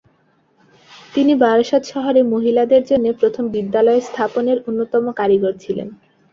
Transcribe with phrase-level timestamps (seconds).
[1.13, 5.87] তিনি বারাসত শহরে মহিলাদের জন্যে প্রথম বিদ্যালয় স্থাপনের অন্যতম কারিগর ছিলেন।